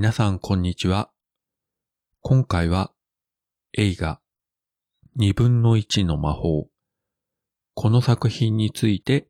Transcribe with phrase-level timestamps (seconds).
[0.00, 1.10] 皆さんこんにちは。
[2.20, 2.92] 今回は
[3.76, 4.20] 映画
[5.16, 6.68] 二分の一の魔法
[7.74, 9.26] この作品について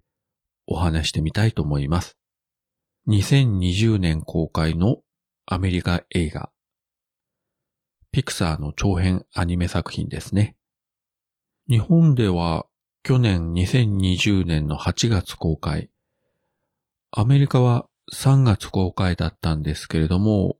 [0.66, 2.19] お話してみたいと思います。
[3.09, 4.98] 2020年公開の
[5.46, 6.51] アメリカ映画
[8.12, 10.55] ピクサーの長編アニメ作品ですね。
[11.66, 12.66] 日本では
[13.05, 15.89] 去年2020年の8月公開。
[17.11, 20.56] アメリカは3月公開だったんですけれども、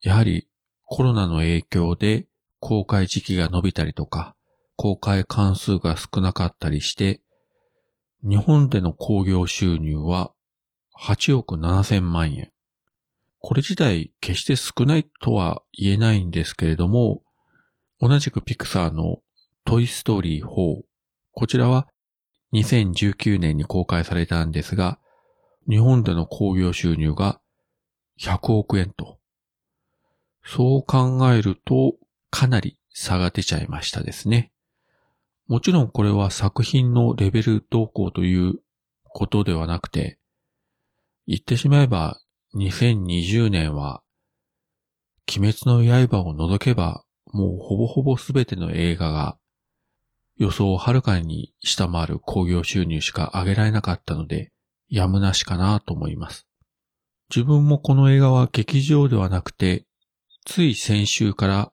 [0.00, 0.48] やはり
[0.84, 2.26] コロナの影響で
[2.60, 4.34] 公開時期が伸びたりとか、
[4.76, 7.20] 公開関数が少なかったりして、
[8.22, 10.32] 日本での興行収入は
[11.00, 12.50] 8億7千万円。
[13.38, 17.22] これ自体決して少ないとは言えないんですけれども、
[18.00, 19.18] 同じくピクサーの
[19.64, 20.82] トイストーリー4。
[21.32, 21.88] こちらは
[22.52, 24.98] 2019年に公開されたんですが、
[25.68, 27.40] 日本での興行収入が
[28.20, 29.18] 100億円と。
[30.46, 31.96] そう考えると
[32.30, 34.52] かなり差が出ちゃいましたですね。
[35.48, 38.54] もちろんこれは作品のレベル動向という
[39.04, 40.18] ことではなくて、
[41.26, 42.20] 言ってしまえば
[42.54, 44.02] 2020年は
[45.28, 49.36] 鬼滅の刃を除けばもうほぼほぼすべての映画が
[50.36, 54.52] 予想をはるかに下回る興行収入しか上げられなかったので、
[54.88, 56.46] やむなしかなと思います。
[57.34, 59.85] 自分もこの映画は劇場ではなくて、
[60.46, 61.72] つい先週から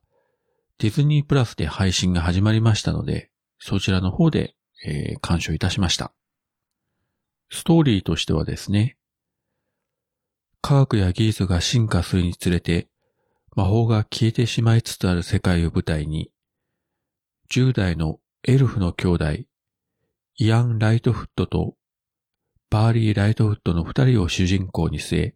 [0.79, 3.29] ディズニープラスで配信が始まりましたので、
[3.59, 6.11] そちらの方で、えー、鑑賞いたしました。
[7.51, 8.97] ストーリーとしてはですね、
[10.61, 12.89] 科学や技術が進化するにつれて、
[13.55, 16.31] 魔法が消えてしまいつつある世界を舞台に、
[17.51, 19.25] 10代のエルフの兄弟、
[20.37, 21.75] イアン・ライトフットと
[22.71, 25.35] バーリー・ライトフットの二人を主人公に据え、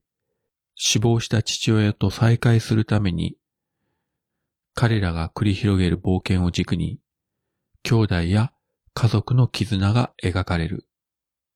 [0.80, 3.36] 死亡した父親と再会するために、
[4.76, 7.00] 彼らが繰り広げる冒険を軸に、
[7.82, 8.54] 兄弟や
[8.94, 10.88] 家族の絆が描かれる。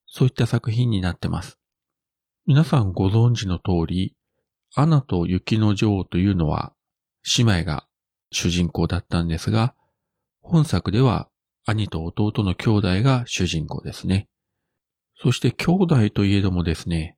[0.07, 1.59] そういった作品になってます。
[2.47, 4.15] 皆さんご存知の通り、
[4.73, 6.73] アナと雪の女王というのは
[7.37, 7.85] 姉妹が
[8.31, 9.75] 主人公だったんですが、
[10.41, 11.29] 本作では
[11.65, 14.27] 兄と弟の兄弟が主人公ですね。
[15.21, 17.17] そして兄弟といえどもですね、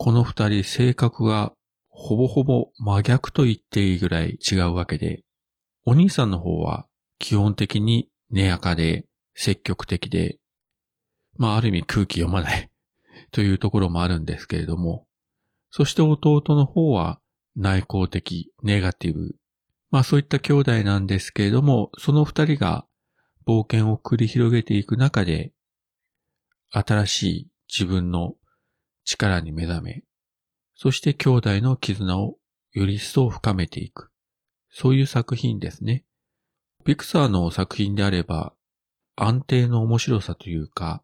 [0.00, 1.52] この二人性格が
[1.88, 5.24] ほぼほぼ真逆と言っていいぐらい違うわけで、
[5.84, 6.86] お兄さんの方は
[7.18, 10.38] 基本的に根やかで積極的で、
[11.36, 12.70] まあある意味空気読まない
[13.32, 15.08] というところもあるんですけれども、
[15.72, 17.20] そして弟の方は
[17.56, 19.34] 内向的、ネガティブ、
[19.90, 22.86] まあそういった兄弟なんですけれども、その二人が
[23.48, 25.52] 冒険を繰り広げていく中で、
[26.70, 28.34] 新しい自分の
[29.08, 30.02] 力に目覚め、
[30.74, 32.36] そして兄弟の絆を
[32.72, 34.10] より一層深めていく。
[34.70, 36.04] そういう作品ですね。
[36.84, 38.52] ピクサーの作品であれば、
[39.16, 41.02] 安定の面白さというか、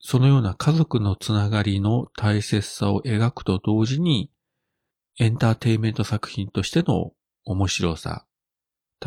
[0.00, 4.32] そのような家族のつながりの大切さを描くと同時に、
[5.20, 7.12] エンターテイメント作品としての
[7.44, 8.26] 面白さ。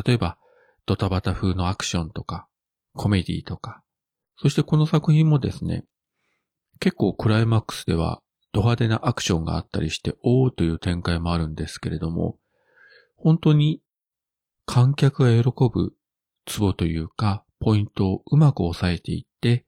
[0.05, 0.37] 例えば、
[0.85, 2.47] ドタバタ風のアクションとか、
[2.93, 3.83] コメディとか。
[4.37, 5.83] そしてこの作品もですね、
[6.79, 8.21] 結構クライマックスでは
[8.57, 12.39] ド派手なアクションがあったりして、おーという展開もあるんですけれども、
[13.15, 13.81] 本当に
[14.65, 15.93] 観客が喜ぶ
[16.47, 19.65] ツボというか、ポイントをうまく押さえていって、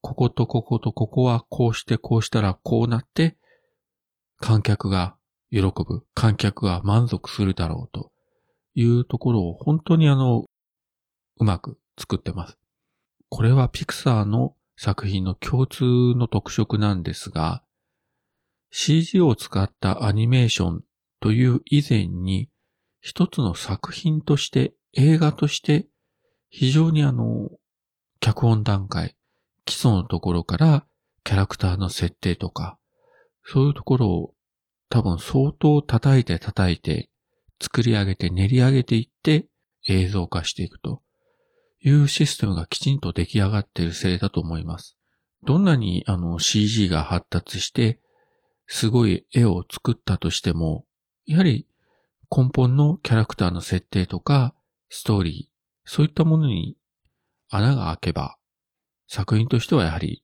[0.00, 3.36] こことこことここはこうしてこうしたらこうなって、
[4.38, 5.16] 観客が
[5.50, 8.12] 喜ぶ、観客が満足するだろうと
[8.74, 10.44] いうところを本当にあの、
[11.38, 12.56] うまく作ってます。
[13.28, 15.82] これはピクサーの作品の共通
[16.14, 17.64] の特色なんですが、
[18.70, 20.84] CG を使ったアニメーション
[21.20, 22.48] という以前に、
[23.00, 25.86] 一つの作品として、映画として、
[26.48, 27.48] 非常にあの、
[28.20, 29.16] 脚本段階、
[29.64, 30.86] 基礎のところから
[31.24, 32.78] キャラクターの設定とか、
[33.44, 34.34] そういうところを
[34.88, 37.08] 多分相当叩いて叩いて、
[37.62, 39.46] 作り上げて練り上げていって
[39.86, 41.02] 映像化していくと。
[41.82, 44.98] いうシステムがきちんと出来上がっているせいだと思います。
[45.44, 47.98] どんなにあの CG が発達して、
[48.72, 50.86] すごい絵を作ったとしても、
[51.26, 51.66] やはり
[52.30, 54.54] 根本のキャラクターの設定とか、
[54.88, 56.76] ストーリー、そういったものに
[57.48, 58.36] 穴が開けば、
[59.08, 60.22] 作品としてはやはり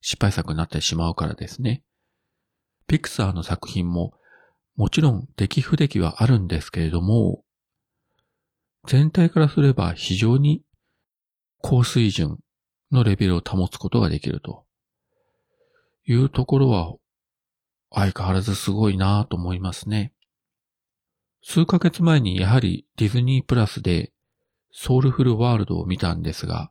[0.00, 1.84] 失敗作になってしまうからですね。
[2.88, 4.12] ピクサーの作品も
[4.74, 7.44] もちろん出来不出来はあるんですけれども、
[8.88, 10.64] 全体からすれば非常に
[11.58, 12.40] 高水準
[12.90, 14.66] のレベルを保つことができると
[16.04, 16.92] いうところは
[17.94, 20.12] 相変わらずすごいなと思いますね。
[21.42, 24.12] 数ヶ月前にやはりディズニープラスで
[24.70, 26.70] ソウルフルワールドを見たんですが、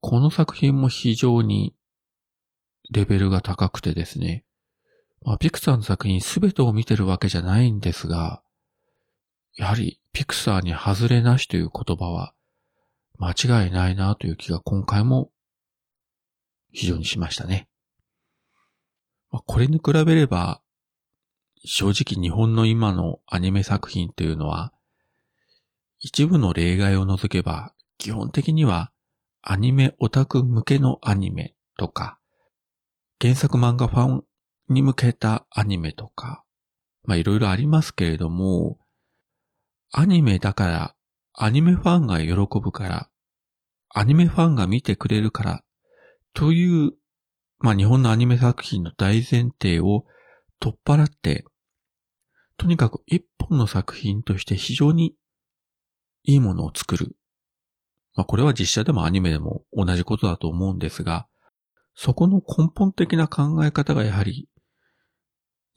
[0.00, 1.74] この作品も非常に
[2.90, 4.44] レベルが高くてですね、
[5.22, 8.42] まあ、ピクサーの作品すべてを見てるわけじゃないんですが、
[9.56, 12.34] やはりピクサーに外れなしという言葉は
[13.18, 15.30] 間違いないなという気が今回も
[16.72, 17.68] 非常にしましたね。
[19.30, 20.62] まあ、これに比べれば、
[21.64, 24.72] 正直日本の今のアニメ作品というのは、
[25.98, 28.92] 一部の例外を除けば、基本的には
[29.42, 32.18] アニメオタク向けのアニメとか、
[33.20, 34.24] 原作漫画ファン
[34.68, 36.44] に向けたアニメとか、
[37.04, 38.78] まあいろいろありますけれども、
[39.92, 40.94] アニメだから、
[41.32, 43.10] アニメファンが喜ぶから、
[43.88, 45.64] アニメファンが見てくれるから、
[46.34, 46.92] という、
[47.58, 50.04] まあ日本のアニメ作品の大前提を
[50.60, 51.44] 取っ払って、
[52.58, 55.14] とにかく一本の作品として非常に
[56.24, 57.16] いいものを作る。
[58.14, 61.26] まあこれは実写でもアニメでも同じことだと思うんですが、
[61.94, 64.48] そこの根本的な考え方がやはり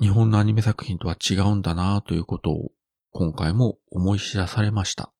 [0.02, 2.72] 日本のアニメ作品とは違うんだなということを
[3.12, 5.12] 今回も思い知らされました。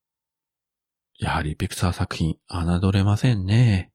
[1.18, 3.92] やはりピクサー作品侮れませんね。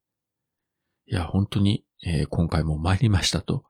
[1.07, 3.65] いや、本当に、えー、今回も参りましたと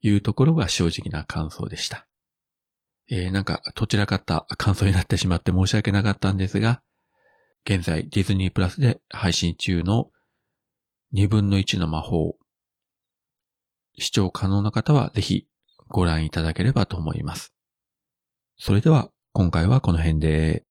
[0.00, 2.06] いうところが正直な感想でした。
[3.08, 6.82] えー、なんか、どちらかった感想になってしまって申し訳なかったんですが、
[7.64, 10.10] 現在ディズニープラスで配信中の
[11.14, 12.36] 2分の1の魔法。
[13.98, 15.46] 視聴可能な方はぜひ
[15.88, 17.54] ご覧いただければと思います。
[18.58, 20.65] それでは今回はこの辺で。